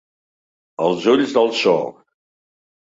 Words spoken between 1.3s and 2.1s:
del zoo.